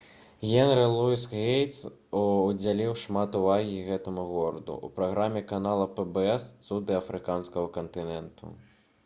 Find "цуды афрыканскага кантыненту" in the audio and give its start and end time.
6.71-8.53